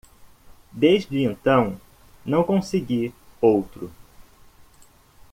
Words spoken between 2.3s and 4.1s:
consegui outro.